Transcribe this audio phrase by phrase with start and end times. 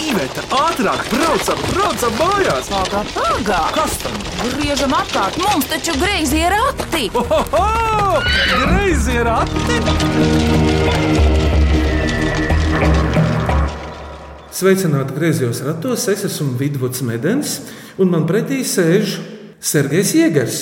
[0.00, 2.68] Iveta, ātrāk, braucam, braucam mājās!
[2.72, 3.58] Pagā, pagā!
[3.74, 4.14] Kas tam?
[4.54, 7.10] Griežam apkārt, mums taču greizi ir rati!
[7.20, 8.22] Ohoho!
[8.62, 9.76] Greizi ir ati!
[14.56, 17.58] Sveicināti griezos ratos, es esmu Vidvuds Medens,
[18.00, 19.18] un man pretī sēž
[19.60, 20.60] Sergejs Jēgers.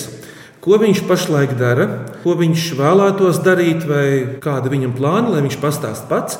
[0.59, 1.87] Ko viņš pašlaik dara,
[2.25, 4.07] ko viņš vēlētos darīt, vai
[4.43, 6.35] kāda viņam plāna, lai viņš pastāst pats.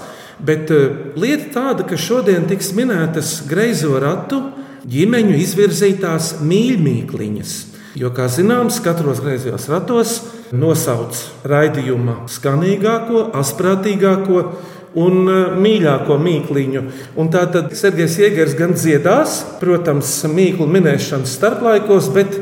[0.46, 4.40] Bet uh, lieta tāda, ka šodien tiks minētas greizo ratu
[4.90, 7.56] ģimeņu izvirzītās mīļmīkliņas.
[8.00, 10.20] Jo, kā zināms, katros griezos ratos
[10.56, 11.18] nosauc
[11.50, 14.46] raidījuma skanīgāko, asprātīgāko
[15.00, 16.86] un uh, mīļāko mīkliņu.
[17.20, 22.40] Un tā tad Sergejs Jēgers gan dziedās, protams, mīklu minēšanas starplaikos, bet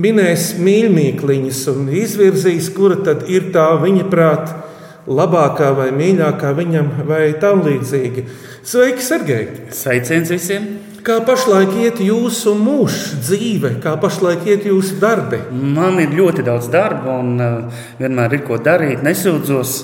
[0.00, 4.69] minēs mīļmīkliņas un izvirzīs, kura tad ir tā viņa prāta
[5.08, 8.26] labākā vai mīļākā viņam vai tam līdzīgi.
[8.66, 9.48] Sveiki, Sergei!
[9.72, 10.70] Sveiciens visiem!
[11.00, 15.38] Kā pašlaik iet jūsu mūža dzīve, kā pašlaik iet jūsu darbi?
[15.48, 19.80] Man ir ļoti daudz darba un uh, vienmēr ir ko darīt, nesūdzos.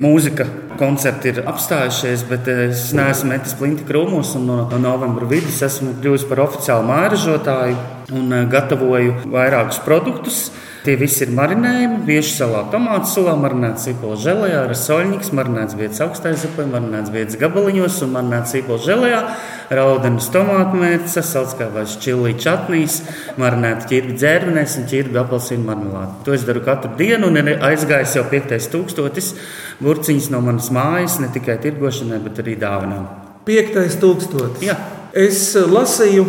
[0.00, 0.46] Mūzika
[0.80, 4.30] koncerti ir apstājušies, bet es neesmu metis plinti krūmos.
[4.40, 7.76] No, no novembra vidus esmu kļuvis par oficiālu mājražotāju
[8.16, 10.44] un uh, gatavoju vairākus produktus.
[10.80, 16.38] Tie visi ir marinējumi, bieži salā tomātu sulā, marinēts sīpola žēlējā, rasoļņiks, marinēts vietas augstais
[16.40, 19.18] zepē, marinēts vietas gabaliņos un marinēts sīpola žēlējā,
[19.76, 22.96] raudenes tomātu mērķis, salskāvais čili čatnīs,
[23.42, 26.16] marinēta ķirbi dzērvenēs un ķirbi apelsīnu marmelādi.
[26.24, 29.34] To es daru katru dienu un ir aizgājis jau piektais tūkstotis
[29.84, 32.56] burciņas no manas mājas, ne tikai tirgošanai, bet arī
[34.00, 34.64] tūkstotis.
[34.64, 34.80] Jā.
[35.12, 36.24] Es lasīju,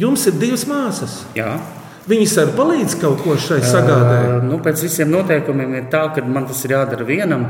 [0.00, 1.20] jums ir divas māsas.
[1.36, 1.58] Jā.
[2.04, 4.18] Viņas arī palīdz kaut ko šai sagādē.
[4.28, 7.48] Uh, nu, pēc visiem noteikumiem ir tā, ka man tas ir jādara vienam.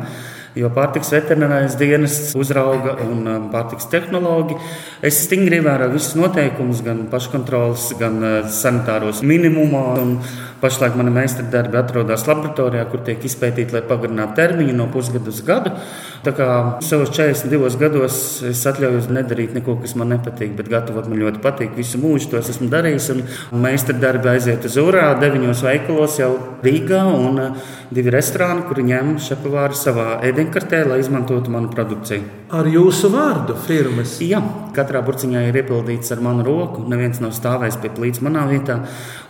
[0.54, 4.54] Jo pārtiks veterinārais dienests uzrauga un um, pārtiks tehnoloģi.
[5.02, 10.30] Es stingri ievēroju visus noteikumus, gan paškontrolas, gan uh, sanitāros minimumos.
[10.62, 15.42] Pašlaik mana meistara darbi atrodas laboratorijā, kur tiek izpētīti, lai pagarinātu termiņu no pusgada uz
[15.44, 15.74] gadu.
[16.24, 16.46] Tā kā
[16.84, 18.16] savos 42 gados
[18.48, 21.74] es atļaujos nedarīt neko, kas man nepatīk, bet gatavot man ļoti patīk.
[21.76, 23.10] Visu mūžu to es esmu darījis.
[23.52, 26.30] Meistara darbi aiziet uz Urā, deviņos veikalos jau
[26.64, 27.42] Rīgā un
[27.94, 32.44] divi restorāni, kuri ņem šepavāru savā ēdienkartē, lai izmantotu manu produkciju.
[32.54, 34.16] Ar jūsu vārdu firmas?
[34.22, 34.38] Jā,
[34.76, 36.84] katrā burciņā ir iepildīts ar manu roku.
[36.88, 38.78] Neviens nav stāvējis pie plīts manā vietā.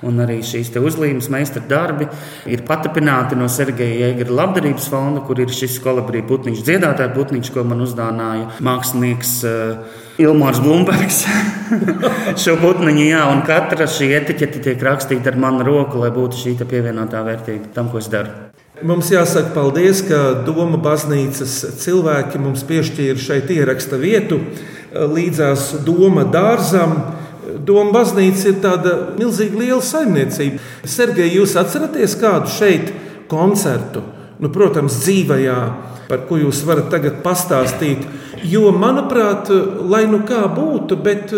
[0.04, 2.08] Un arī šīs uzlīmes meistara darbi
[2.50, 7.66] ir patapināti no Sergeja Jēgara labdarības fonda, kur ir šis kolabrija putniņš, dziedātāja putniņš, ko
[7.68, 9.36] man uzdāvināja mākslinieks.
[9.48, 11.24] Uh, Ilmārs Blūmbergs.
[12.44, 16.52] šo putniņu, jā, un katra šī etiķete tiek rakstīta ar manu roku, lai būtu šī
[16.62, 18.30] pievienotā vērtība tam, ko es daru.
[18.82, 21.52] Mums jāsaka paldies, ka Doma baznīcas
[21.82, 24.40] cilvēki mums piešķīra šeit ieraksta vietu
[24.94, 26.96] līdzās Doma dārzam.
[27.62, 30.60] Doma baznīca ir tāda milzīga liela saimniecība.
[30.88, 32.92] Sergei, jūs atceraties kādu šeit
[33.30, 34.02] koncertu?
[34.42, 35.58] Nu, protams, dzīvajā,
[36.08, 38.02] par ko jūs varat tagad pastāstīt.
[38.44, 39.48] Jo, manuprāt,
[39.88, 41.32] lai nu kā būtu, bet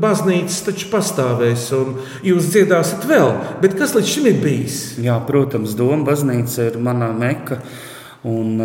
[0.00, 3.34] baznīca taču pastāvēs, un jūs dziedāsiet vēl.
[3.60, 4.78] Bet kas līdz šim ir bijis?
[5.02, 7.60] Jā, protams, Doma baznīca ir mana meka.
[8.26, 8.56] Un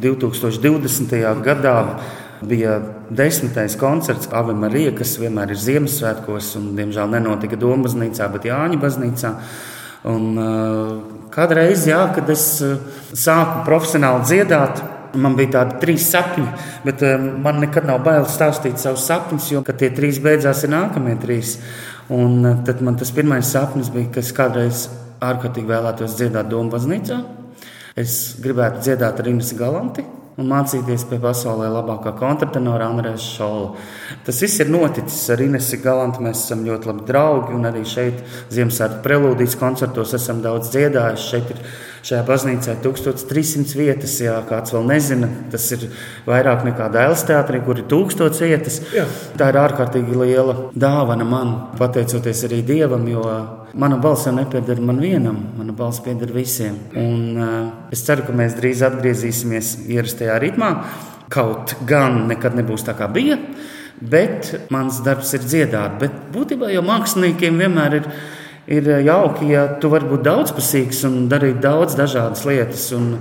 [0.00, 1.18] 2020.
[1.44, 1.76] gadā
[2.48, 2.78] bija
[3.10, 8.80] desmitais koncerts Ave Marija, kas vienmēr ir Ziemassvētkos, un diemžēl nenotika Doma baznīcā, bet Jāņa
[8.82, 9.34] baznīcā.
[10.12, 12.78] Un, uh, kādreiz, jā, kad es uh,
[13.14, 14.82] sāku profesionāli dziedāt,
[15.12, 16.46] Man bija tādi trīs sapņi,
[16.86, 21.18] bet um, man nekad nav bail stāstīt savus sapņus, jo tie trīs beidzās ir nākamie
[21.20, 21.58] trīs.
[22.12, 24.86] Un tad man tas pirmais sapnis bija, ka es kādreiz
[25.20, 27.20] ārkārtīgi vēlētos dziedāt Doma baznīcā.
[28.00, 30.06] Es gribētu dziedāt ar Inês Galanti
[30.40, 33.74] un mācīties pie pasaulē labākā kontratenora Andrēs Šola.
[34.24, 36.24] Tas viss ir noticis ar Inesu Galantu.
[36.24, 38.22] Mēs esam ļoti labi draugi un arī šeit
[38.54, 41.28] Ziemassvētku prelūdijas koncertos esam daudz dziedājuši.
[41.34, 41.60] Šeit ir
[42.02, 45.28] Šajā baznīcā ir 1300 vietas, ja kāds vēl nezina.
[45.52, 45.84] Tas ir
[46.26, 48.80] vairāk nekā Dēls teātrī, kur ir 1000 vietas.
[48.90, 49.04] Jā.
[49.38, 53.22] Tā ir ārkārtīgi liela dāvana man, pateicoties arī Dievam, jo
[53.78, 56.74] mana balss jau nepieder man vienam, mana balss pieder visiem.
[56.98, 60.74] Un, uh, es ceru, ka mēs drīz atgriezīsimies ierastajā ritmā.
[61.32, 63.38] Kaut gan nekad nebūs tā, kā bija,
[64.02, 66.00] bet mans darbs ir dziedāt.
[66.02, 68.14] Bet būtībā jau māksliniekiem vienmēr ir
[68.66, 72.88] ir jauki, ja tu vari būt daudzpusīgs un darīt daudz dažādas lietas.
[72.96, 73.16] Un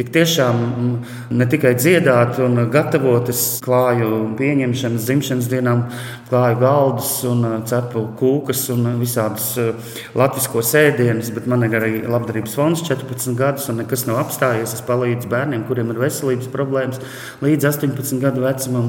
[0.00, 0.92] tik tiešām mm,
[1.36, 5.82] ne tikai dziedāt un gatavot, es klāju pieņemšanas, dzimšanas dienām,
[6.30, 11.90] klāju galdus un uh, cepu kūkas un visādus uh, latviskos ēdienus, bet man ir arī
[12.06, 14.72] labdarības fonds 14 gadus un nekas nav apstājies.
[14.78, 17.02] Es palīdzu bērniem, kuriem ir veselības problēmas
[17.44, 18.88] līdz 18 gadu vecumam.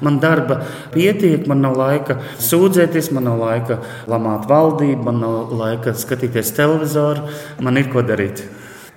[0.00, 0.62] Man darba
[0.94, 7.28] pietiek, man nav laika sūdzēties, man nav laika lamāt valdību, man nav laika skatīties televizoru,
[7.60, 8.46] man ir ko darīt.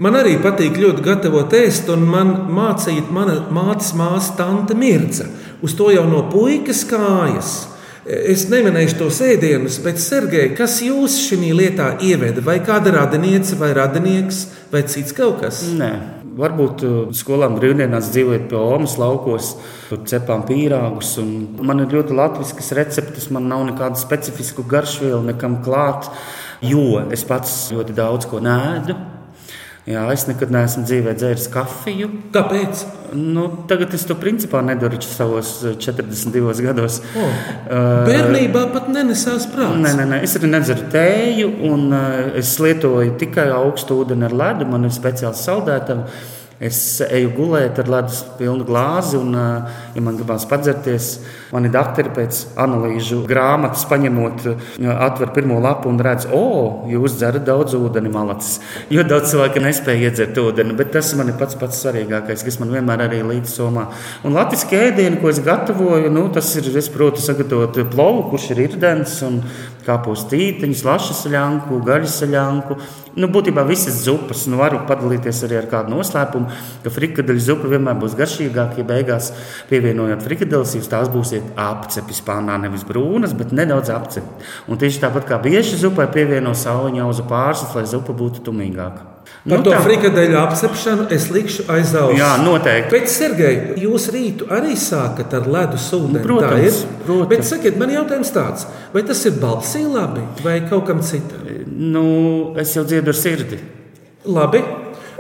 [0.02, 5.28] Man arī patīk ļoti gatavot ēst, un man mācīja mana mātes māsa, tante Mirca.
[5.62, 7.54] Uz to jau no puikas kājas.
[8.04, 12.42] Es neminēšu tos ēdienus, bet, Sergei, kas jūs šajā lietā ieveda?
[12.44, 14.42] Vai kāda radiniece, vai radinieks,
[14.74, 15.62] vai cits kaut kas?
[15.78, 15.94] Nē.
[16.34, 19.54] Varbūt uh, skolām brīvdienās dzīvojot pie Omas laukos,
[19.92, 21.16] tur cepām pīrāgus.
[21.62, 26.10] Man ir ļoti latviešu receptes, man nav nekādu specifisku garšvielu, nekam klāt,
[26.66, 28.98] jo es pats ļoti daudz ko nēdu.
[29.84, 32.08] Jā, es nekad neesmu dzīvē dzēris kafiju.
[32.32, 32.84] Kāpēc?
[33.20, 37.02] Nu, tagad es to principā nedaru savos 42 gados.
[37.20, 37.34] Oh,
[38.08, 39.76] bērnībā pat nenesās prātā.
[39.84, 44.38] Nē, nē, nē, es arī nedzeru tēju, un uh, es lietoju tikai augstu ūdeni ar
[44.40, 44.70] ledu.
[44.72, 46.32] Man ir speciāls saldētājs.
[46.64, 51.10] Es eju gulēt ar ledus pilnu glāzi, un, ja man gribās padzerties,
[51.52, 54.46] mani doktori pēc analīžu grāmatas paņemot,
[54.94, 58.62] atver pirmo lapu un redz, o, jūs dzerat daudz ūdeni, malacis.
[58.94, 62.72] Jo daudz cilvēku nespēja iedzert ūdeni, bet tas man ir pats pats svarīgākais, kas man
[62.78, 63.90] vienmēr arī līdz somā.
[64.24, 68.64] Un latviešu ēdienu, ko es gatavoju, nu, tas ir, es protu sagatavot plovu, kurš ir
[68.70, 69.42] irdens un
[69.86, 72.78] kāpostītiņus, lašas saļanku, gaļas saļanku.
[73.20, 78.00] Nu, būtībā visas zupas, nu, varu padalīties arī ar kādu noslēpumu, ka frikadeļu zupa vienmēr
[78.02, 79.30] būs garšīgāka, ja beigās
[79.70, 84.50] pievienojot frikadeļus, jūs tās būsiet apcepi spānā, nevis brūnas, bet nedaudz apcepi.
[84.68, 89.13] Un tieši tāpat kā bieži zupai pievieno sauņa auzu pārslas, lai zupa būtu tumīgāka.
[89.44, 92.16] Par nu, to frikadeļu apcepšanu es likšu aiz auss.
[92.16, 92.94] Jā, noteikti.
[92.94, 96.22] Bet, Sergei, jūs rītu arī sākat ar ledus ūdeni.
[96.22, 97.02] Nu, protams, tā ir.
[97.04, 97.32] Protams.
[97.34, 101.44] Bet sakiet, man jautājums tāds, vai tas ir balsī labi vai kaut kam citam?
[101.68, 102.06] Nu,
[102.60, 103.60] es jau dziedu ar sirdi.
[104.24, 104.64] Labi.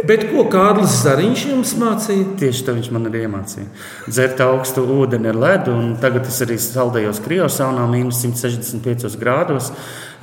[0.03, 2.33] Bet ko Kārlis Zariņš jums mācīja?
[2.39, 3.69] Tieši tā viņš man arī iemācīja.
[4.09, 9.71] Dzert augstu ūdeni ar ledu, un tagad es arī saldējos kriosaunā mīnus 165 grādos.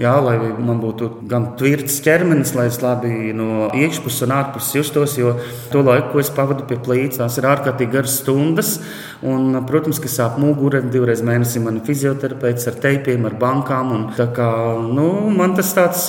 [0.00, 5.18] Jā, lai man būtu gan tvirts ķermenis, lai es labi no iekšpuses un ārpuses justos,
[5.20, 5.34] jo
[5.68, 8.70] to laiku, ko es pavadu pie plīts, tās ir ārkārtīgi garas stundas.
[9.20, 13.92] Un, protams, ka sāp mugura divreiz mēnesī man ir fizioterapeits ar teipiem, ar bankām.
[13.98, 14.48] Un, kā,
[14.88, 16.08] nu, man tas tāds,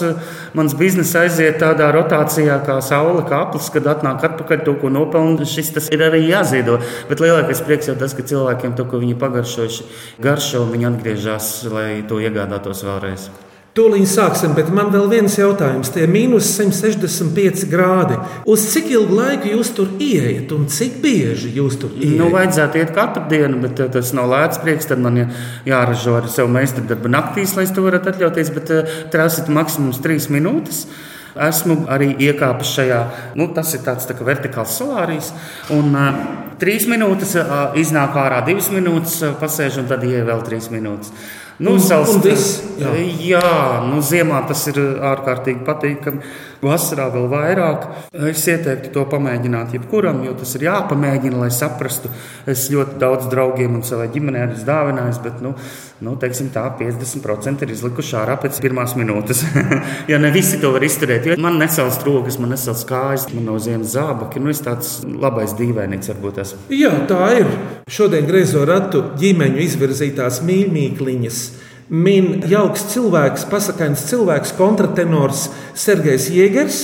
[0.55, 5.43] mans biznesa aiziet tādā rotācijā kā saule, kā aplis, kad atnāk atpakaļ to, ko nopelnu.
[5.43, 6.79] Šis tas ir arī jāziedo.
[7.11, 9.93] Bet lielākais prieks jau tas, ka cilvēkiem to, ko viņi pagaršojuši,
[10.23, 13.33] garšo, viņi atgriežas, lai to iegādātos vēlreiz.
[13.71, 15.93] Tūlīt sāksim, bet man vēl viens jautājums.
[15.95, 18.17] Tie ir mīnus 165 grādi.
[18.51, 22.17] Uz cik ilgu laiku jūs tur ienākat un cik bieži jūs tur ienākat?
[22.19, 24.89] Nu, vajadzētu iet katru dienu, bet eh, tas nav lēts prieks.
[24.89, 25.21] Tad man
[25.63, 28.51] jāražo ar sev meistardarbu naktīs, lai es to varētu atļauties.
[28.57, 30.83] Bet eh, ir maksimums 3 minūtes.
[31.31, 32.97] Esmu arī iekāpis šajā,
[33.39, 35.29] nu, tas ir tāds tā kā vertikāls solārijas.
[35.71, 36.17] Un, uh,
[36.59, 41.15] trīs minūtes uh, iznāk ārā, divas minūtes uh, pasēž un tad ievēl vēl trīs minūtes.
[41.61, 42.91] Nu, un, savs, un viss, jā,
[43.21, 43.49] jā
[43.85, 44.79] nu, ziemā tas ir
[45.11, 46.23] ārkārtīgi patīkami.
[46.61, 47.85] Vasarā vēl vairāk.
[48.31, 52.09] Es ieteiktu to pamēģināt jebkuram, jo tas ir jāpamēģina, lai saprastu.
[52.49, 55.53] Es ļoti daudz draugiem un savai ģimenei esmu dāvinājis, bet nu,
[56.01, 59.43] nu, teiksim, tā 50% ir izlikuši ārā pēc pirmās minūtes.
[60.11, 63.59] ja ne visi to var izturēt, jo man nesals rokas, man nesals kājas, man nav
[63.63, 64.41] ziemas zābaki.
[64.41, 66.61] Nu, es tāds labais dīvainīgs varbūt esmu.
[66.73, 67.51] Jā, tā ir.
[67.91, 71.43] Šodien griezo ratu ģimeņu izvirzītās mīļmīkliņas
[71.91, 76.83] min jauks cilvēks, pasakāns cilvēks, kontratenors Sergejs Jēgers,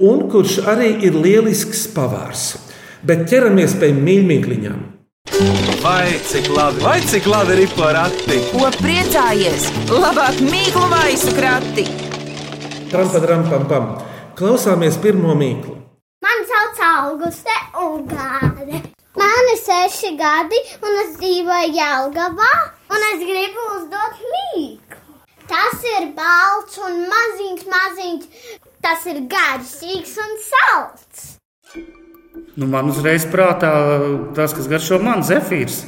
[0.00, 2.52] un kurš arī ir lielisks pavārs.
[3.06, 4.95] Bet ķeramies pie mīļmīkliņām.
[5.82, 8.38] Vai cik labi, vai cik labi ir porakti?
[8.52, 9.68] Ko priecājies?
[9.90, 11.84] Labāk mīklu maisu krati!
[12.90, 13.88] Trampadram pam pam.
[14.38, 15.76] Klausāmies pirmo mīklu.
[16.24, 18.82] Mani sauc Auguste Ungāre.
[19.16, 22.52] Man ir seši gadi, un es dzīvoju Jelgavā,
[22.92, 25.02] un es gribu uzdot mīklu.
[25.46, 28.28] Tas ir balts un maziņš, maziņš.
[28.82, 31.35] Tas ir garšīgs un salds.
[32.56, 33.70] Nu, man uzreiz prātā
[34.36, 35.82] tas, kas garšo man, zefīrs.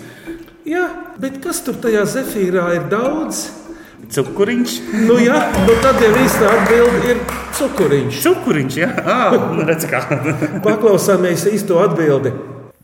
[0.69, 0.85] Jā,
[1.17, 3.47] bet kas tur tajā zefīrā ir daudz?
[4.13, 4.75] Cukuriņš.
[5.09, 7.23] nu, jā, nu tad jau īsta atbilde ir
[7.59, 8.21] cukuriņš.
[8.25, 9.35] Cukuriņš, jā, ah,
[9.69, 10.05] redz kā.
[10.65, 12.33] Paklausāmies īsto atbildi.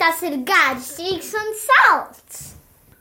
[0.01, 2.54] Tas ir garšīgs un salds.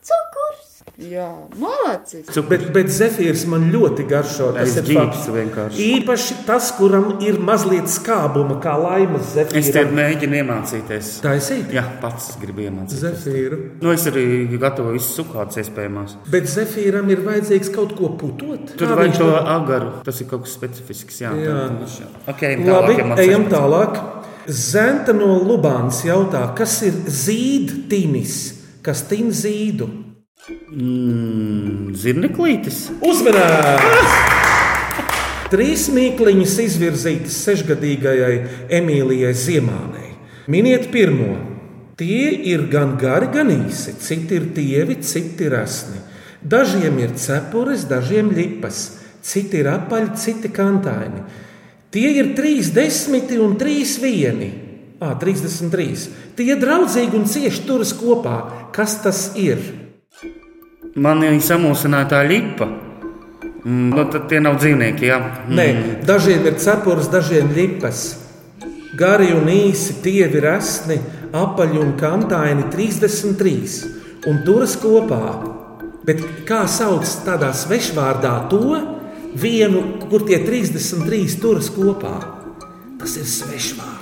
[0.04, 0.70] Cukurs.
[1.00, 1.26] Jā,
[1.58, 2.28] malacis.
[2.50, 4.52] Bet, bet zefīrs man ļoti garšo.
[4.54, 5.24] Tas Es ir fakts.
[5.32, 5.86] vienkārši.
[5.96, 11.22] Īpaši tas, kuram ir mazliet skābuma, kā laimas Es te mēģinu iemācīties.
[11.24, 13.00] Taisīt Jā, pats gribu iemācīties.
[13.00, 13.60] zefīru.
[13.82, 16.16] Nu, es arī gatavoju visus sukātus iespējamos.
[16.30, 18.76] Bet zefīram ir vajadzīgs kaut ko putot.
[18.78, 20.04] Tur vajag to var- agaru.
[20.04, 21.22] Tas ir kaut kas specifisks.
[21.22, 21.70] Jā, Jā.
[21.72, 23.98] tā- okay, Labi, ejam ejam tālāk.
[24.48, 28.53] Zenta no Lubānas jautā, kas ir zīdtinis,
[28.84, 29.88] kas tin zīdu?
[30.74, 32.90] Mm, Zirneklītis.
[33.00, 34.16] Uzmanības!
[35.54, 38.38] Trīs mīkliņas izvirzītas sešgadīgajai
[38.74, 40.10] Emīlijai Ziemānei.
[40.50, 41.36] Miniet pirmo.
[41.96, 46.02] Tie ir gan gari, gan īsi, citi ir tievi, citi ir asni.
[46.42, 48.82] Dažiem ir cepures, dažiem lipas,
[49.24, 51.22] citi ir apaļi, citi kantaini.
[51.94, 54.50] Tie ir trīs desmiti un trīs vieni.
[55.02, 56.10] À, 33.
[56.38, 58.38] Tie draudzīgi un cieši turas kopā.
[58.76, 59.62] Kas tas ir?
[60.96, 62.68] Man ir samulsināta lipa.
[63.64, 65.08] Mm, nu, tad tie nav dzīvnieki.
[65.08, 65.20] Jā.
[65.24, 65.56] Mm.
[65.58, 65.68] Nē,
[66.08, 68.04] dažiem ir cepures, dažiem lipas.
[69.00, 71.00] Gari un īsi, tievi resni,
[71.34, 75.24] apaļi un kantaini 33 un turas kopā.
[76.04, 78.78] Bet kā sauc tādā svešvārdā to
[79.40, 82.16] vienu, kur tie 33 turas kopā?
[83.00, 83.93] Tas ir svešvārds.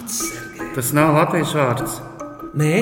[0.72, 1.98] Tas nav latviešu vārds.
[2.56, 2.76] Nē,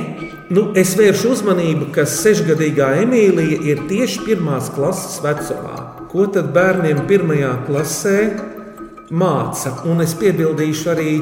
[0.54, 5.76] nu, es vēršu uzmanību, ka sešgadīgā Emīlija ir tieši pirmās klases vecumā.
[6.10, 8.16] Ko tad bērniem pirmajā klasē
[9.10, 9.76] māca?
[9.90, 11.14] Un es piebildīšu arī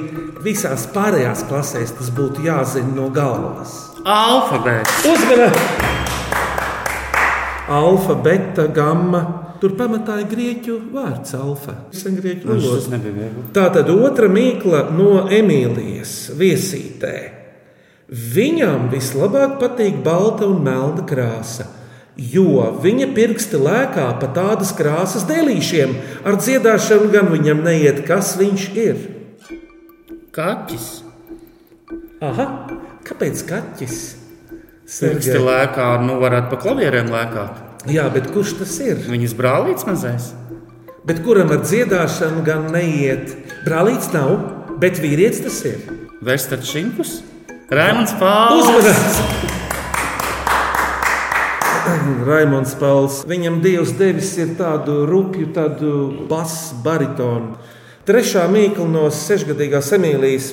[0.44, 3.78] visās pārējās klasēs, tas būtu jāzina no galvas.
[4.08, 5.04] Alfabēts.
[5.12, 5.96] Uzmanīgi!
[7.68, 9.47] Alfa, beta, gamma.
[9.62, 11.74] Tur pamatā ir grieķu vārds alfa.
[11.94, 13.48] Viegli.
[13.56, 17.16] Tā tad otra mīkla no Emīlijas viesītē.
[18.08, 21.66] Viņam vislabāk patīk balta un melna krāsa,
[22.16, 25.98] jo viņa pirksti lēkā pa tādas krāsas dēlīšiem.
[26.24, 29.04] Ar dziedāšanu gan viņam neiet, kas viņš ir.
[30.38, 30.88] Kaķis.
[32.24, 32.48] Aha,
[33.10, 34.02] kāpēc kaķis?
[34.88, 37.67] Pirksti lēkā, nu varētu pa klavierēm lēkāt.
[37.88, 38.98] Jā, bet kurš tas ir?
[39.08, 40.32] Viņas brālīts mazais.
[41.08, 43.32] Bet kuram ar dziedāšanu gan neiet?
[43.64, 44.34] Brālīts nav,
[44.82, 45.80] bet vīrietis tas ir.
[46.20, 47.22] Vestards Šimkus.
[47.72, 48.68] Raimons Pāvils.
[48.68, 49.56] Uzmanīgs!
[52.28, 53.22] Raimons Pauls.
[53.28, 55.92] Viņam Dievs devis ir tādu rupju, tādu
[56.28, 57.56] basu, baritonu.
[58.08, 60.52] Trešā mīkla no sešgadīgās Emīlijas.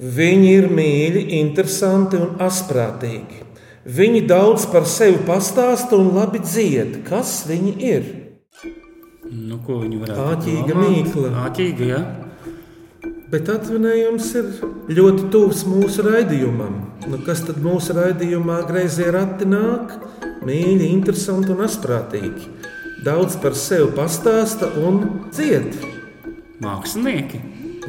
[0.00, 3.49] Viņi ir mīļi, interesanti un asprātīgi.
[3.80, 6.98] Viņi daudz par sevi pastāsta un labi dzied.
[7.06, 8.08] Kas viņi ir?
[9.30, 11.30] Nu, ko viņi varētu Āķīga mīkla.
[11.46, 12.00] Āķīga, jā.
[13.30, 14.48] Bet atvinējums ir
[14.90, 16.76] ļoti tuvs mūsu raidījumam.
[17.08, 19.94] Nu, kas tad mūsu raidījumā grazē rati nāk?
[20.44, 22.50] Mīļi, interesanti un asprātīgi.
[23.06, 25.72] Daudz par sevi pastāsta un dzied.
[26.60, 27.40] Mākslinieki.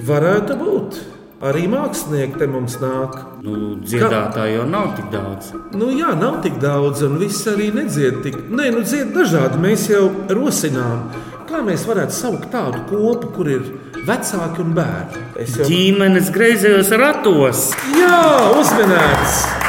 [0.07, 1.01] Varētu būt.
[1.41, 3.15] Arī mākslinieki te mums nāk.
[3.41, 5.48] Nu, dziedātāji jau nav tik daudz.
[5.74, 8.38] Nu, jā, nav tik daudz, un viss arī nedzied tik.
[8.53, 9.57] Nē, nu, dzied dažādi.
[9.63, 11.07] Mēs jau rosinām,
[11.50, 13.65] kā mēs varētu saukt tādu kopu, kur ir
[14.05, 15.25] vecāki un bērni.
[15.41, 17.71] Es jau Ģimenes greizējos ratos.
[17.98, 18.21] Jā,
[18.62, 19.61] uzmanīts.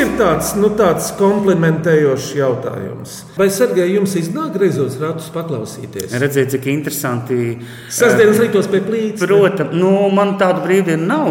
[0.00, 3.16] Ir tāds, nu, tāds komplimentējošs jautājums.
[3.36, 6.14] Vai Sergei jums iznāk griezos ratus paklausīties?
[6.22, 7.58] Redzēt, cik interesanti.
[7.92, 9.20] Sasdienas rītos pie plīts.
[9.20, 11.28] Protams, nu, man tādu brīvdienu nav.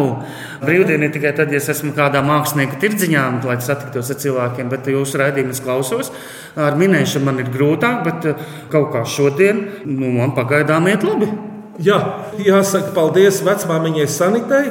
[0.62, 4.94] Brīvdiena ir tikai tad, ja es esmu kādā mākslinieka tirdziņā, lai satiktos ar cilvēkiem, bet
[4.94, 6.14] jūsu raidījumus klausos.
[6.54, 11.32] Ar minēšanu man ir grūtāk, bet eh, kaut kā šodien nu, man pagaidām iet labi.
[11.80, 11.96] Jā,
[12.36, 14.64] jāsaka paldies vecmāmiņai Sanitai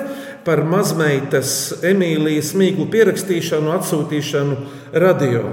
[0.49, 1.49] par mazmeitas
[1.85, 4.55] Emīlijas mīklu pierakstīšanu, atsūtīšanu
[4.97, 5.43] radio.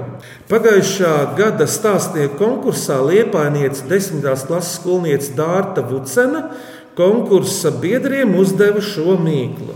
[0.49, 4.25] Pagājušā gada stāstnieku konkursā Liepainieca 10.
[4.49, 6.47] klases skolniece Dārta Vucena
[6.97, 9.75] konkursa biedriem uzdeva šo mīklu.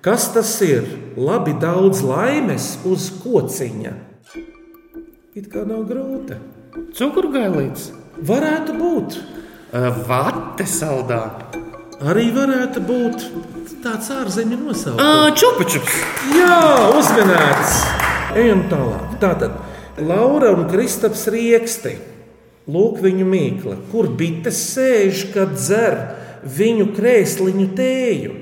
[0.00, 0.88] Kas tas ir?
[1.20, 3.92] Labi daudz laimes uz kociņa.
[5.36, 6.40] It kā nav grūta.
[6.96, 7.90] Cukurgailīts,
[8.24, 9.20] Varētu būt.
[10.08, 11.24] vate saldā,
[12.00, 13.28] Arī varētu būt
[13.84, 15.36] tāds ārzemju nosaukums.
[15.40, 16.00] Čupačups.
[16.32, 16.58] Jā,
[16.96, 17.78] uzmanīts.
[18.40, 19.16] Ejam tālāk.
[19.20, 19.58] Tātad
[20.00, 21.98] Laura un Kristaps rieksti.
[22.64, 25.98] Lūk, viņu mīkla, kur bites sēž, kad dzer
[26.48, 28.38] viņu krēsliņu tēju.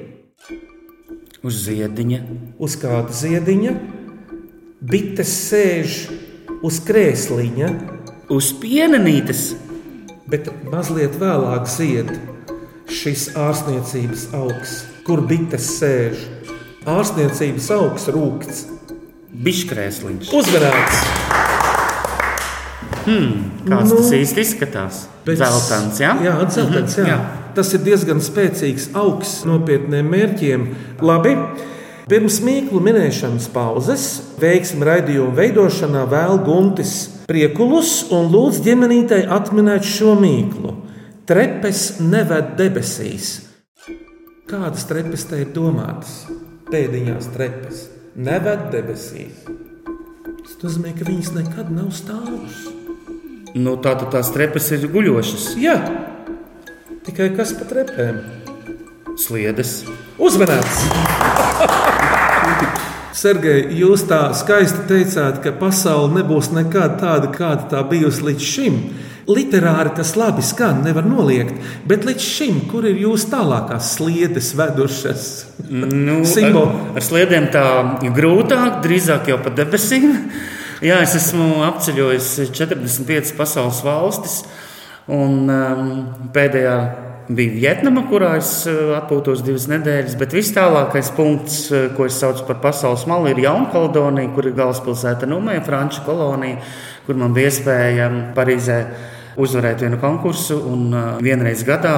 [1.43, 2.21] Uz ziediņa,
[2.63, 3.73] Uz kāda ziediņa?
[4.79, 5.97] Bites sēž
[6.63, 7.73] uz krēsliņa,
[8.31, 9.43] uz pienenītes,
[10.31, 12.15] bet mazliet vēlāk zied
[12.87, 16.23] šis ārstniecības augs, kur bites sēž.
[16.89, 18.65] Ārstniecības augs rūkts.
[19.43, 20.29] biškrēsliņš.
[20.37, 20.99] Uzvarēts!
[23.03, 25.07] Hmm, kāds Nu, tas īsti izskatās?
[25.27, 26.13] Bet- Zeltans, jā?
[26.23, 27.03] Jā, dzeltens, jā.
[27.05, 27.21] Mhm, jā.
[27.55, 30.67] Tas ir diezgan spēcīgs augs nopietniem mērķiem.
[31.01, 31.37] Labi.
[32.09, 34.05] Pirms mīklu minēšanas pauzes
[34.39, 40.75] veiksim raidījumu veidošanā vēl Guntis Priekulus un lūdz ģimenītei atminēt šo mīklu.
[41.27, 43.47] Trepes neved debesīs.
[44.53, 46.27] Kādas trepes te ir domātas?
[46.69, 47.87] Pēdiņās trepes
[48.21, 49.47] neved debesīs.
[50.45, 52.59] Tas nozīmē, ka viņas nekad nav stāvus.
[53.57, 55.79] Nu, Tātad tās trepas ir guļošas, Jā,
[57.09, 58.21] tikai kas pa trepēm?
[59.17, 59.73] sliedes.
[60.21, 60.85] Uzmanīts!
[63.17, 68.79] Sergei, jūs tā skaisti teicāt, ka pasaule nebūs nekad tāda, kāda tā bijusi līdz šim.
[69.31, 71.55] Literāri tas labi skan, nevar noliegt,
[71.87, 75.29] bet līdz šim, kur ir jūsu tālākās sliedes vedušas?
[75.71, 76.65] Nu, Simboli.
[76.65, 77.67] ar, ar sliedēm tā
[78.17, 80.11] grūtāk, drīzāk jau pa debesīm.
[80.89, 84.41] Jā, es esmu apceļojis 45 pasaules valstis,
[85.07, 85.89] un um,
[86.35, 86.77] pēdējā
[87.37, 90.17] bija Vietnama, kurā es uh, atpūtos divas nedēļas.
[90.21, 94.59] Bet vis tālākais punkts, uh, ko es saucu par pasaules malu, ir Jaunkaledonija, kur ir
[94.59, 96.61] galvaspilsēta Numē, Franču kolonija,
[97.07, 98.79] kur man bija iespēja Parīzē
[99.41, 101.97] uzvarēt vienu konkursu un uh, vienreiz gadā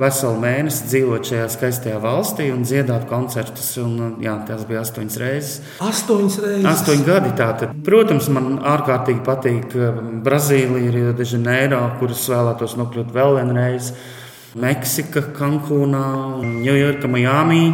[0.00, 3.72] veselu mēnesi dzīvot šajā skaistajā valstī un dziedāt koncertus.
[3.82, 5.58] Un, jā, tas bija astoņas reizes.
[5.84, 6.68] Astoņas reizes.
[6.72, 7.74] Astoņi gadi tātad.
[7.86, 9.76] Protams, man ārkārtīgi patīk
[10.24, 13.92] Brazīlija, Rio de Janeiro, kuras vēlētos nokļūt vēl vienreiz.
[14.58, 16.04] Meksika, Cancūnā,
[16.42, 17.64] Ņujorka, Miami.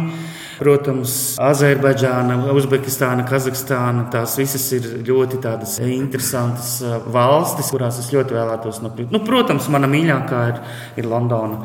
[0.57, 4.07] Protams, Azerbaidžāna, Uzbekistāna, Kazahstāna.
[4.13, 5.37] Tās visas ir ļoti
[5.85, 9.13] interesantas uh, valstis, kurās es ļoti vēlētos nokļūt.
[9.13, 10.63] Nu, protams, mana mīļākā ir,
[10.97, 11.61] ir Londona,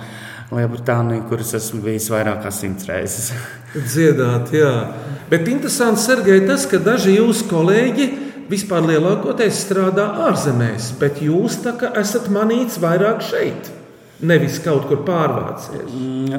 [0.52, 3.32] Lielbritānija, kuras esmu bijis vairāk kā simts reizes.
[3.92, 4.74] Dziedāt, jā.
[5.32, 8.10] Bet interesanti, Sergei, tas, ka daži jūsu kolēģi
[8.52, 13.78] vispār lielākoties strādā ārzemēs, bet jūs tā kā esat manīts vairāk šeit.
[14.22, 15.88] Nevis kaut kur pārvācies.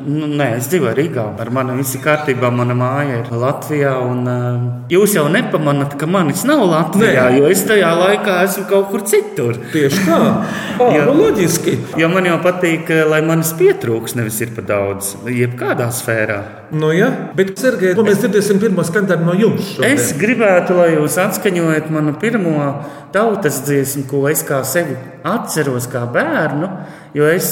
[0.07, 1.25] Nu, nē, es dzīvoju Rīgā.
[1.43, 2.47] Ar mani viss ir kārtībā.
[2.55, 3.91] Mana māja ir Latvijā.
[4.07, 7.41] Un, uh, jūs jau nepamanāt, ka manis nav Latvijā, Nē.
[7.41, 9.59] jo es tajā laikā esmu kaut kur citur.
[9.75, 10.21] Tieši tā,
[10.79, 11.03] ah, Jā.
[11.09, 11.75] nu, loģiski.
[11.99, 15.15] Jo man jau patīk, eh, lai manis pietrūks, nevis ir par daudz.
[15.27, 16.62] Jebkādā sfērā.
[16.71, 17.09] Nu, ja?
[17.37, 19.73] Bet, Sergei, ko mēs dzirdēsim pirmo skaņdarbu no jums?
[19.75, 19.93] šodien?
[19.93, 22.69] Es gribētu, lai jūs atskaņojat manu pirmo
[23.13, 24.95] tautas dziesmu, ko es kā sevi
[25.27, 26.69] atceros kā bērnu,
[27.17, 27.49] jo es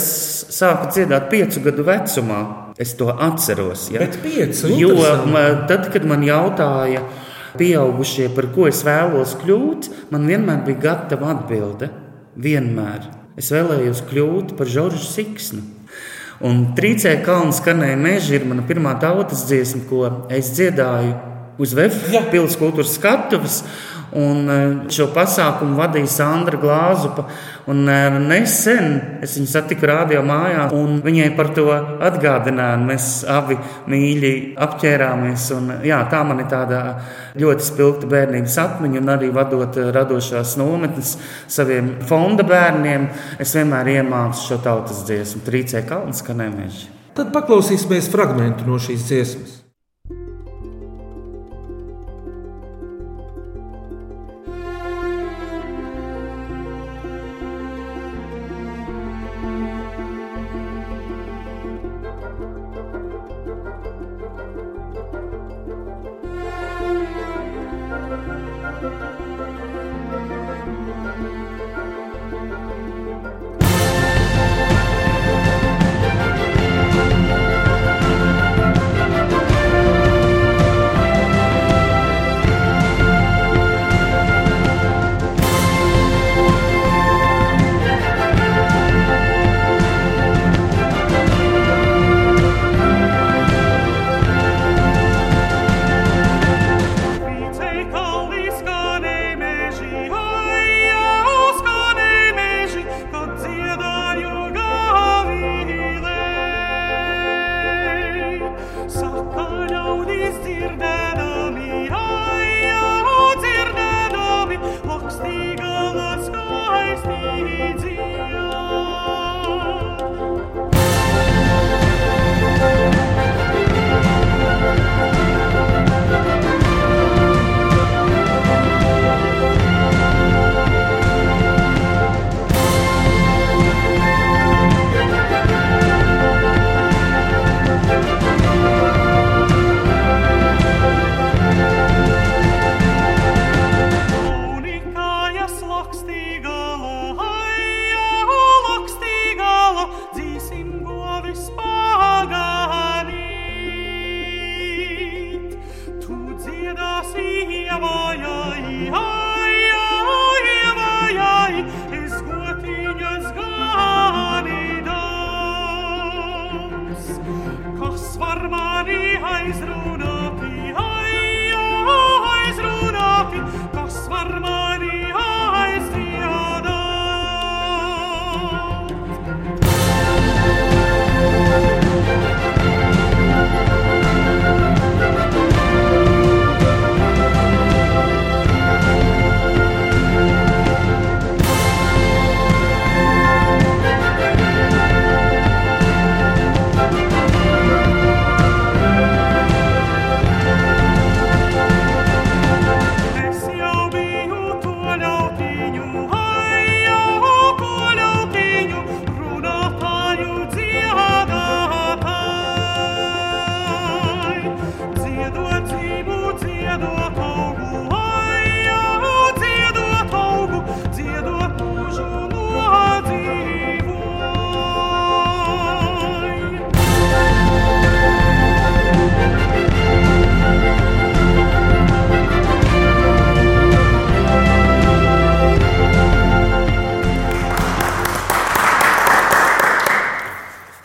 [0.54, 2.42] sāku dziedāt piecu gadu vecumā.
[2.82, 3.90] Es to atceros.
[3.94, 4.02] Ja?
[4.02, 4.96] Bet pieci, Jo
[5.70, 7.04] tad, kad man jautāja,
[7.60, 11.92] pieaugušie, par ko es vēlos kļūt, man vienmēr bija gatava atbilde.
[12.42, 13.10] Vienmēr.
[13.40, 15.62] Es vēlējos kļūt par Žoržu Siksnu.
[16.48, 21.14] Un trīcē kalnu skanēja meža ir mana pirmā tautas dziesma, ko es dziedāju
[21.62, 21.76] uz.
[21.78, 23.62] Vēja pilsētas kultūras skatuves.
[24.18, 27.30] Un eh, šo pasākumu vadīja Sandra Glāzupa.
[27.70, 32.88] Un eh, nesen es viņu satiku rādio mājā, un viņai par to atgādināju.
[32.88, 33.58] Mēs abi
[33.92, 34.34] mīļi
[34.66, 35.48] apķērāmies.
[35.58, 36.82] Un, jā, tā man ir tāda
[37.38, 41.16] ļoti spilgta bērnības atmiņa, un arī vadot eh, radošās nometnes
[41.52, 43.10] saviem fonda bērniem.
[43.42, 46.70] Es vienmēr iemācu šo tautas dziesmu, trīcē kalnu skanējumu.
[47.18, 49.61] Tad paklausīsimies fragment no šīs dziesmas.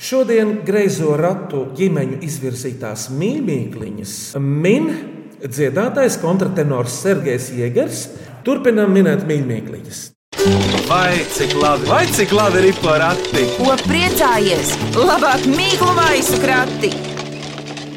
[0.07, 4.85] Šodien greizo ratu ģimeņu izvirzītās mīmīkliņas min
[5.43, 8.03] dziedātais kontratenors Sergejs Jēgers.
[8.47, 10.05] Turpinām minēt mīmīkliņas.
[10.87, 13.43] Vai cik labi, vai cik labi ir porakti?
[13.57, 14.77] Ko priecājies?
[14.95, 16.93] Labāk mīklu maisu krati!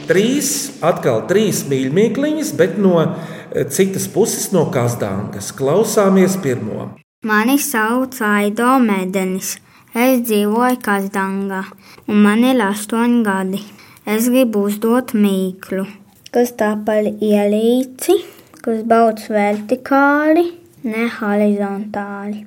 [0.09, 5.53] Trīs, atkal trīs mīmīkliņas, bet no eh, citas puses, no Kazdāngas.
[5.53, 6.95] Klausāmies pirmo.
[7.21, 9.59] Mani sauc Aido Mēdenis.
[9.97, 11.63] Es dzīvoju Kazdangā,
[12.09, 13.61] un man ir astoņi gadi.
[14.09, 15.85] Es gribu uzdot mīklu,
[16.33, 18.15] kas tā par ielīci,
[18.63, 20.45] kas brauc vertikāli,
[20.89, 22.45] ne horizontāli.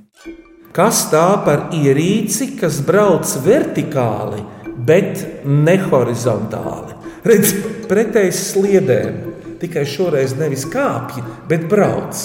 [0.72, 4.42] Kas tā par ierīci, kas brauc vertikāli,
[4.88, 6.98] bet ne horizontāli?
[7.28, 7.54] Redz,
[7.90, 9.18] pretējs sliedēm,
[9.62, 12.24] tikai šoreiz nevis kāpj, bet brauc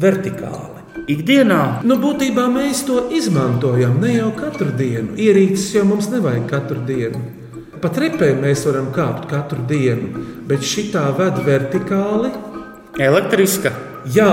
[0.00, 0.71] vertikāli.
[1.10, 5.16] Ikdienā Nu, būtībā mēs to izmantojam ne jau katru dienu.
[5.18, 7.18] Ierīces jau mums nevajag katru dienu.
[7.82, 12.30] Pat repē mēs varam kāpt katru dienu, bet šī tā ved vertikāli.
[12.98, 13.72] elektriska,
[14.14, 14.30] Jā,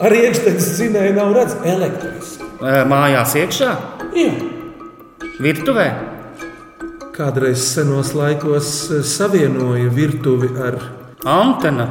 [0.00, 2.44] arī iekšzemes zinēja nav redzama elektriski.
[2.60, 3.70] ē, mājās iekšā,
[4.14, 4.32] Jā.
[5.40, 5.86] virtuvē.
[7.12, 10.76] Kādreiz senos laikos eh, savienoja virtuvi ar.
[11.24, 11.88] Antena,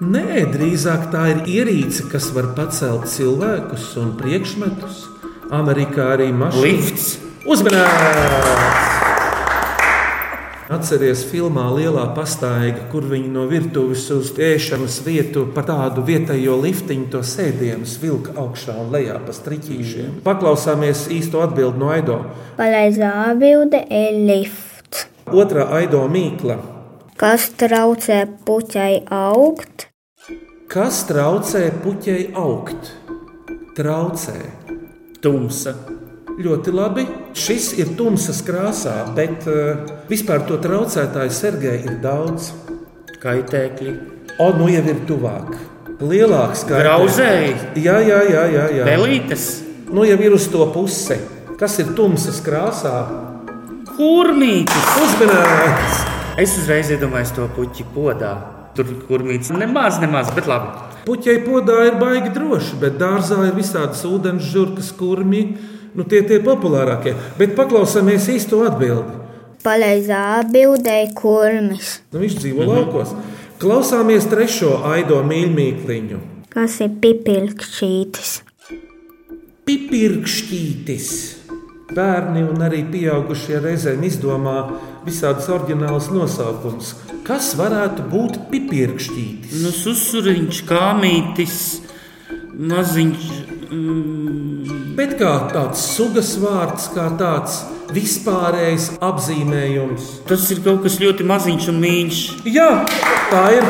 [0.00, 5.02] Nē, drīzāk tā ir ierīce, kas var pacelt cilvēkus un priekšmetus.
[5.52, 6.62] Amerikā arī mašīnas.
[6.64, 7.08] lifts,
[7.44, 8.86] Uzmanīgs!
[10.72, 17.10] Atcerieties, filmā Lielā pastaiga, kur viņi no virtuves uz ēšanas vietu pa tādu vietējo liftiņu
[17.12, 20.22] to sēdienus vilka augšā un lejā pa striķīšiem.
[20.24, 22.22] Paklausāmies īsto atbildi no Aido.
[22.56, 25.10] Pareizā atbilde ir lifts.
[25.28, 26.56] Otra Aido mīkla.
[27.20, 29.89] Kas traucē puķai augt?
[30.70, 32.92] Kas traucē puķei augt?
[33.76, 34.36] Traucē.
[35.20, 35.74] tumsa,
[36.40, 37.02] Ļoti labi.
[37.36, 42.52] Šis ir tumsas krāsā, bet uh, vispār to traucētāju Sergei ir daudz.
[43.20, 43.92] kaitēkļi,
[44.40, 45.50] O, nu jau ir tuvāk.
[46.00, 47.50] Lielāks kā grauzēji,
[47.84, 48.84] Jā, jā, jā, jā, jā.
[48.88, 49.48] pelītes,
[49.92, 51.18] Nu jau ir uz to pusi.
[51.58, 52.94] Kas ir tumsas krāsā?
[53.98, 54.86] kurmītis.
[55.02, 55.98] Uzmanīgs!
[56.40, 58.59] Es uzreiz iedomājos to puķi podā.
[58.76, 60.70] Tur kurmītis nemaz, nemaz, bet labi.
[61.06, 65.42] Puķei podā ir baigi droši, bet dārzā ir visādas ūdens žurkas, kurmi.
[65.96, 67.16] Nu, tie tie populārākie.
[67.38, 69.16] Bet paklausāmies īsto atbildi.
[69.64, 71.98] Pareizā atbilde ir kurmis.
[72.14, 72.76] Nu, viņš dzīvo mhm.
[72.76, 73.16] laukos.
[73.60, 76.20] Klausāmies trešo aido mīļmīkliņu.
[76.50, 78.30] Kas ir pipilkšķītis?
[79.68, 81.10] Pipirkšķītis.
[81.90, 84.56] Bērni un arī pieaugušie reizēm izdomā
[85.04, 86.94] visādus oriģinālus nosaukumus.
[87.26, 89.60] Kas varētu būt pipirkšķītis?
[89.62, 91.56] Nu, susuriņš, kāmītis,
[92.56, 93.26] maziņš.
[93.70, 94.50] Mm,
[94.98, 97.60] Bet kā tāds sugas vārds, kā tāds
[97.94, 100.08] vispārējs apzīmējums.
[100.28, 102.18] tas ir kaut kas ļoti maziņš un mīļš.
[102.50, 102.70] Jā,
[103.30, 103.64] tā ir.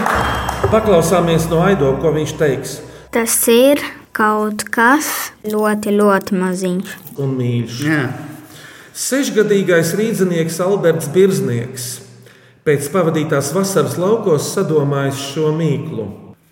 [0.70, 2.74] Paklausāmies no Aido, ko viņš teiks.
[3.10, 3.80] Tas ir
[4.12, 6.96] kaut kas ļoti, ļoti maziņš.
[7.18, 7.80] Un mīļš.
[7.86, 8.02] Jā.
[8.94, 11.86] Sešgadīgais rīznieks Alberts Birznieks
[12.66, 16.06] pēc pavadītās vasaras laukos sadomājis šo mīklu.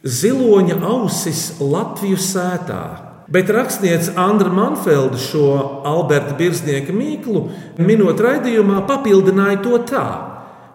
[0.04, 2.82] Ziloņa ausis Latviju sētā.
[3.28, 5.48] Bet rakstniece Andra Manfelda šo
[5.86, 10.06] Alberta Birznieka mīklu, minot raidījumā, papildināja to tā,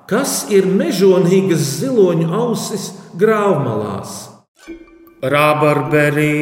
[0.09, 4.19] kas ir mežonīgas ziloņu ausis grāvmalās.
[5.23, 6.33] Rābarberi.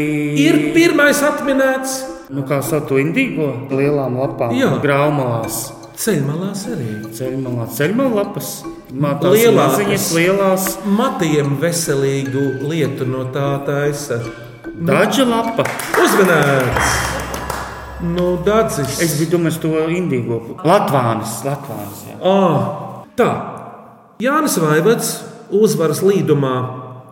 [0.42, 2.02] Ir pirmais atminēts,
[2.32, 4.54] Nu, kā sauc to indīgo lielām lapām?
[4.56, 4.70] Jā.
[4.80, 5.66] Graumalās.
[6.00, 6.94] Ceļmalās arī.
[7.18, 8.52] Ceļmalā, ceļmalā lapas.
[8.92, 9.78] Ma- tās Lielākas.
[9.78, 10.66] maziņas, lielās.
[10.86, 14.20] Matiem veselīgu lietu no tā taisa.
[14.82, 15.64] Daža lapa.
[16.02, 17.00] Uzmanīts!
[18.02, 18.98] Nu, dārdzis.
[19.02, 20.40] Es biju domājis to indīgo.
[20.66, 22.00] Latvānis, Latvānis.
[22.10, 22.16] Jā.
[22.26, 23.30] Ah, tā.
[24.22, 25.12] Jānis Vaivads
[25.54, 26.56] uzvaras līdumā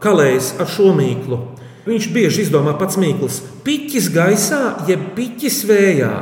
[0.02, 1.40] kalējas ar šo mīklu.
[1.86, 3.42] Viņš bieži izdomā pats mīkls.
[3.66, 6.14] Piķis gaisā, jeb piķis vējā.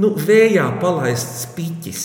[0.00, 2.04] Nu, vējā palaists piķis.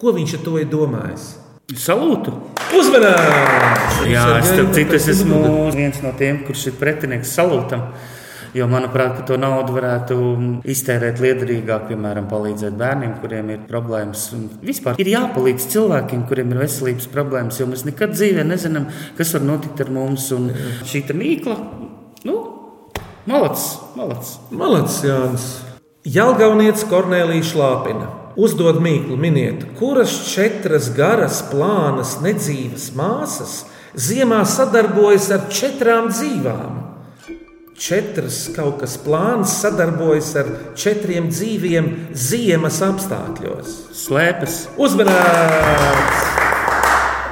[0.00, 1.26] Ko viņš ar to ir domājis?
[1.72, 2.28] Salūtu!
[2.76, 4.02] Uzmanīts!
[4.10, 5.38] Jā, es starp citu es esmu
[5.72, 7.86] viens no tiem, kurš ir pretinieks salūtam.
[8.54, 10.16] Jo, manuprāt, to naudu varētu
[10.70, 14.26] iztērēt liederīgāk, piemēram, palīdzēt bērniem, kuriem ir problēmas.
[14.36, 19.32] Un vispār ir jāpalīdz cilvēkiem, kuriem ir veselības problēmas, jo mēs nekad dzīvē nezinām, kas
[19.34, 20.28] var notikt ar mums.
[20.36, 20.50] Un
[20.84, 21.56] šī mīkla,
[22.28, 22.36] nu,
[23.30, 24.36] malacis, malacis.
[24.52, 25.48] Malacis Jānis.
[26.04, 28.12] Jelgaunietis Kornelija Šlāpina.
[28.36, 33.60] Uzdod mīklu, miniet, kuras četras garas, plānas, nedzīvas māsas
[33.94, 36.80] ziemā sadarbojas ar četrām dzīvām.
[37.78, 43.70] Četras kaut kas plāns sadarbojas ar četriem dzīviem ziemas apstākļos.
[43.98, 44.58] Slēpes.
[44.82, 46.28] Uzmanīts!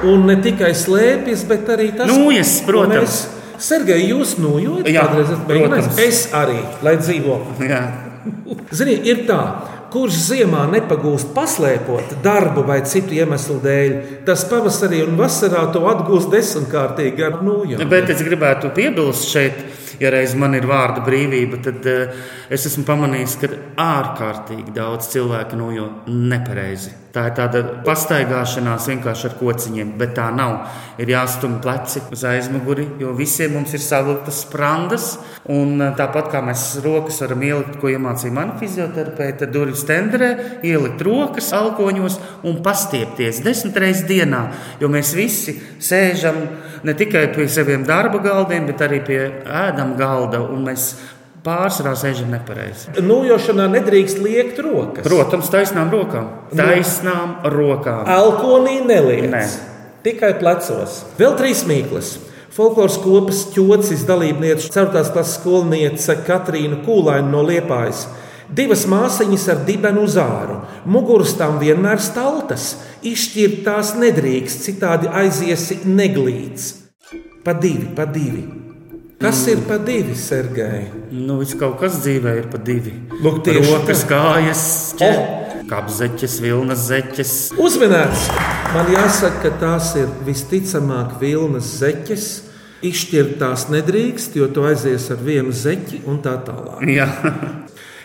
[0.07, 2.99] Un ne tikai slēpjas, bet arī tas, Nūjas, ko protams.
[3.03, 3.27] mēs-
[3.63, 5.97] Sergei, jūs nojūtat, Jā, kādreiz esat protams.
[5.99, 7.37] Es arī, lai dzīvo.
[7.63, 7.83] Jā.
[8.71, 9.39] Ziniet, ir tā,
[9.93, 13.93] kurš ziemā nepagūst paslēpot darbu vai citu iemeslu dēļ,
[14.25, 17.83] tas pavasarī un vasarā to atgūst desmitkārtīgi ar nūjām.
[17.91, 19.61] Bet es gribētu piebilst šeit,
[20.01, 23.53] ja reiz man ir vārda brīvība, tad uh, es esmu pamanījis, ka
[23.83, 26.99] ārkārtīgi daudz cilvēku nojo nepareizi.
[27.13, 30.71] Tā ir tāda pastaigāšanās vienkārši ar kociņiem, bet tā nav.
[30.97, 35.05] Ir jāstumj pleci uz aizmuguri, jo visiem mums ir savilktas sprandas.
[35.53, 40.31] Un uh, tāpat kā mēs rokas varam ielikt, ko iemācīja mana fizioterapeite, durvis tenderē,
[40.65, 42.17] ielikt rokas alkoņos
[42.49, 44.47] un pastiepties desmit reizes dienā.
[44.81, 46.41] Jo mēs visi sēžam
[46.83, 50.41] ne tikai pie saviem darba galdiem, bet arī pie ēdam galda.
[50.43, 50.93] un mēs
[51.43, 52.93] Pārsvarā sēžam nepareizi.
[53.03, 55.03] Nūjošanā nedrīkst liekt rokas.
[55.03, 56.29] Protams, taisnām rokām.
[56.55, 58.05] Taisnām rokām.
[58.07, 59.27] Alkoholī neliec.
[59.33, 59.41] Nē.
[60.05, 61.01] Tikai plecos.
[61.19, 62.13] Vēl trīs mīklas.
[62.53, 65.03] Folkloras kopas ķocis dalībniece, 4.
[65.11, 68.05] klases skolniece Katrīna Kūlaina no Liepājas.
[68.51, 72.73] Divas māsiņas ar dibenu zāru, muguras tam vienmēr staltas,
[73.05, 76.73] izšķirt tās nedrīkst, citādi aiziesi neglīts.
[77.43, 78.43] Pa divi, pa divi.
[79.23, 80.89] Kas ir pa divi, Sergei?
[81.15, 82.91] Nu, viss kaut kas dzīvē ir pa divi.
[83.23, 84.63] Lūk, tieši Rokas, kājas,
[84.99, 85.21] Oh!
[85.69, 87.31] kapzeķes, vilnas zeķes.
[87.63, 88.27] Uzmanīts!
[88.73, 92.25] Man jāsaka, ka tās ir visticamāk vilnas zeķes.
[92.83, 96.83] Izšķirt tās nedrīkst, jo tu aizies ar vienu zeķi un tā tālāk.
[96.91, 97.07] Jā.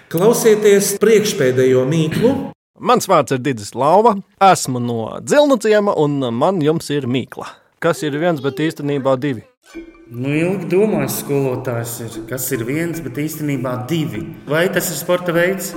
[0.09, 2.29] Klausieties priekšpēdējo mīklu.
[2.81, 4.15] Mans vārds ir Digis Lauva.
[4.41, 7.45] Esmu no Zilnu ciema, un man jums ir mīkla.
[7.85, 9.45] Kas ir viens, bet īstenībā divi?
[10.09, 12.17] Nu, ilgi domājis, skolotājs ir.
[12.31, 14.25] Kas ir viens, bet īstenībā divi.
[14.49, 15.75] Vai tas ir sporta veids?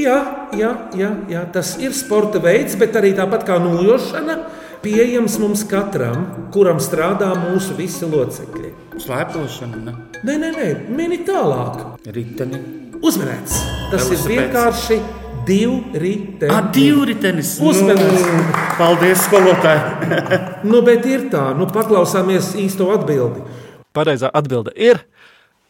[0.00, 0.16] Jā,
[0.56, 4.40] jā, jā, jā, tas ir sporta veids, bet arī tāpat kā nūjošana,
[4.80, 8.72] pieejams mums katram, kuram strādā mūsu visi locekļi.
[9.04, 9.98] Slēpošana, ne?
[10.24, 11.82] Nē, nē, nē, mini tālāk.
[12.08, 12.87] Riteni.
[13.04, 13.56] Uzmanīts!
[13.92, 14.28] Tas ir Velosipēds.
[14.28, 14.98] vienkārši
[15.48, 16.50] divi rīteni.
[16.52, 17.54] Ah, divritenis.
[17.64, 18.24] Uzmanīts.
[18.26, 18.42] Nu,
[18.78, 20.18] paldies, skolotāji.
[20.70, 23.44] Nu, bet ir tā, nu, paklausāmies īsto atbildi.
[23.96, 25.00] Pareizā atbilde ir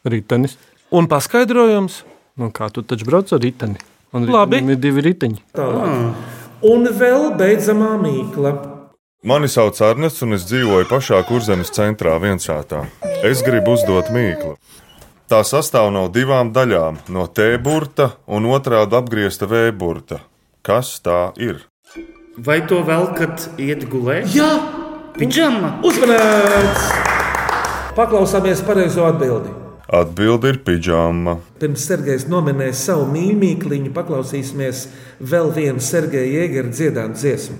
[0.08, 0.56] ritenis.
[0.90, 2.02] Un paskaidrojums
[2.38, 3.80] Nu, kā tu taču brauc ar riteni?
[4.14, 4.60] Un Labi.
[4.62, 5.40] ir divi riteņi.
[5.58, 6.12] tālāk.
[6.62, 8.52] Un vēl beidzamā mīkla.
[9.26, 12.84] Mani sauc Arnests, un es dzīvoju pašā kurzemes centrā, viensātā.
[13.26, 14.54] Es gribu uzdot mīklu.
[15.28, 20.20] Tā sastāv no divām daļām- no T burta un otrādi apgriezta V burta.
[20.64, 21.60] Kas tā ir?
[22.38, 24.24] Vai to vēl, kad iet gulēt?
[24.32, 24.48] Jā,
[25.18, 25.80] Pidžama.
[25.82, 26.92] uzmanīts!
[27.94, 29.48] Paklausāmies pareizo atbildi.
[29.88, 31.38] Atbilde ir pidžama.
[31.58, 34.86] Pirms Sergejs nominēs savu mīļākliņu, paklausīsimies
[35.20, 37.56] vēl vienu Sergeja Jēgera dziedātu dziesmu.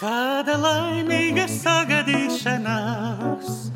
[0.00, 3.70] Kāda laimīga sagadīšanās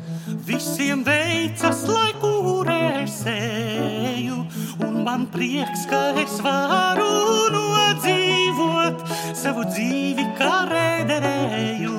[0.47, 2.13] visiem veicas, lai
[3.19, 4.45] kurēsēju,
[4.85, 9.03] un man prieks, ka es varu nodzīvot
[9.35, 11.97] savu dzīvi kā rēderēju.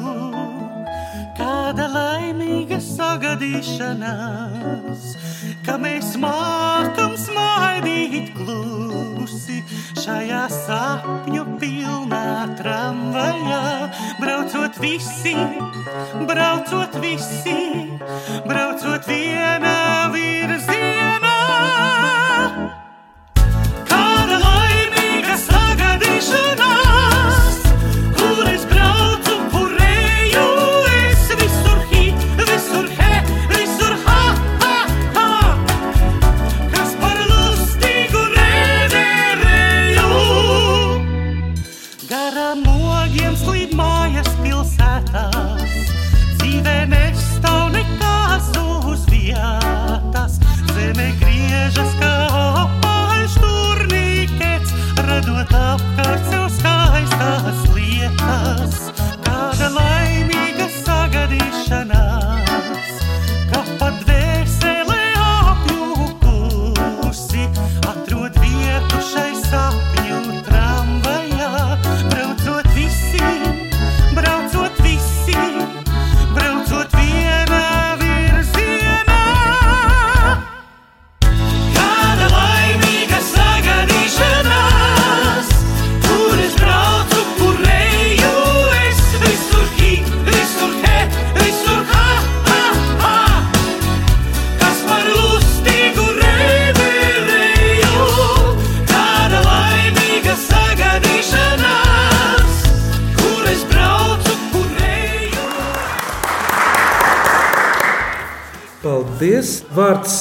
[1.37, 5.16] Kāda laimīga sagadīšanās,
[5.64, 9.62] ka mēs mākam smaidīt klusi
[10.00, 13.62] šajā sapņu pilnā tramvajā.
[14.20, 15.37] Braucot visi,
[16.28, 17.88] braucot visi,
[18.48, 20.79] braucot vienā virzienā.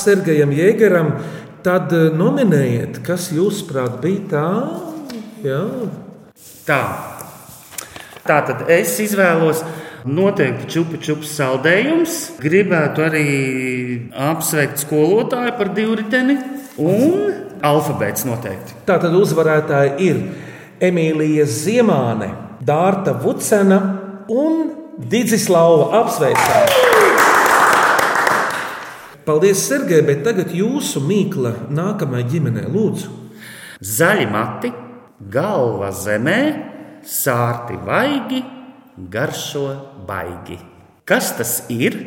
[0.05, 1.13] Sergejam Jēgeram.
[1.65, 4.47] Tad eh, nominējiet, kas jūsuprāt bija tā?
[5.43, 5.63] Jā.
[6.67, 6.81] Tā.
[8.29, 9.63] Tā tad es izvēlos
[10.07, 12.17] noteikti čupu čupu saldējums.
[12.43, 13.25] Gribētu arī
[14.29, 16.37] apsveikt skolotāju par divriteni
[16.79, 17.33] un
[17.65, 18.77] alfabēts noteikti.
[18.87, 20.21] Tā tad uzvarētāji ir
[20.89, 22.31] Emīlija Ziemāne,
[22.63, 23.81] Dārta Vucena
[24.31, 26.88] un Didzislava apsveicēja.
[29.29, 33.11] Paldies, Sergei, bet tagad jūsu mīkla nākamajai ģimenei lūdzu.
[33.85, 34.71] Zaļi mati,
[35.29, 36.39] galva zemē,
[37.05, 38.39] sārti vaigi,
[39.13, 39.67] garšo
[40.09, 40.57] baigi.
[41.05, 41.99] Kas tas ir?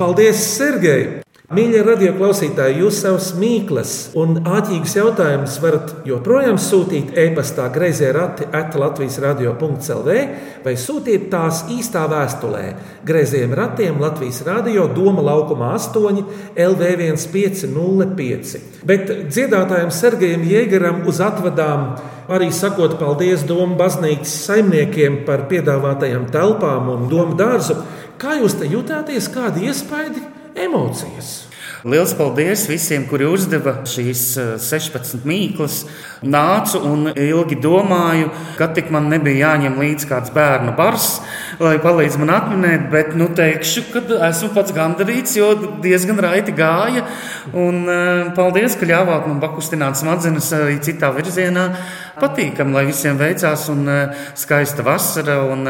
[0.00, 1.20] Paldies, Sergei!
[1.50, 8.76] Mīļie radioklausītāji, jūs savus mīklas un āķīgus jautājumus varat joprojām sūtīt e-pastā grazē rati at
[8.78, 10.14] Latvijas radio.clv
[10.62, 12.62] vai sūtīt tās īstā vēstulē
[13.02, 16.22] Grazējiem ratiem Latvijas radio Doma laukuma 8
[16.54, 18.86] LV1505.
[18.86, 21.98] Bet dziedātājiem Sergejam Jēgaram uz atvadām
[22.30, 27.74] arī sakot paldies Doma baznīcas saimniekiem par piedāvātajām telpām un Doma dārzu.
[28.22, 30.38] Kā jūs te jutāties, kādi iespaidi?
[30.54, 31.50] Emocijas.
[31.84, 35.78] Liels paldies visiem, kuri uzdeva šīs eh, 16 mīklas.
[36.20, 41.06] Nācu un ilgi domāju, ka tik man nebija jāņem līdzi kāds bērnu bars,
[41.62, 47.06] lai palīdz man atminēt, bet nu teikšu, ka esmu pats gandarīts, jo diezgan raiti gāja.
[47.56, 51.70] Un eh, paldies, ka ļāvāt man pakustināt smadzenes arī citā virzienā.
[52.18, 55.68] Patīkam, lai visiem veicās un eh, skaista vasara un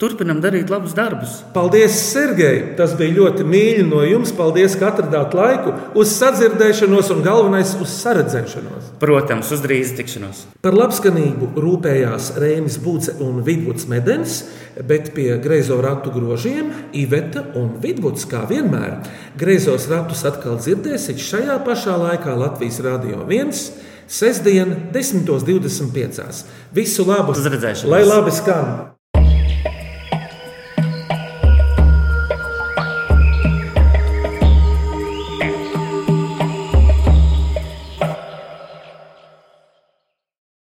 [0.00, 1.40] turpinam darīt labus darbus.
[1.54, 2.72] Paldies, Sergei!
[2.78, 4.32] Tas bija ļoti mīļi no jums.
[4.36, 8.94] Paldies, ka atradāt laiku uz sadzirdēšanos un galvenais uz saredzēšanos.
[9.02, 10.44] Protams, uz drīz tikšanos.
[10.64, 14.42] Par labskanību rūpējās Rēmis Būce un Vidvuds Medens,
[14.88, 19.00] bet pie greizo ratu grožiem Iveta un Vidvuds kā vienmēr.
[19.38, 23.91] Greizos ratus atkal dzirdēsiet šajā pašā laikā Latvijas Rādio 1.
[24.12, 26.44] Sestdien, 10.25.
[26.76, 27.32] Visu labu!
[27.88, 28.91] Lai labi skan!